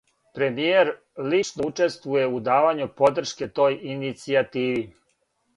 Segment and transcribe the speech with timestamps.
[0.35, 0.89] Премијер
[1.33, 4.85] лично учествује у давању подршке тој иницијативи.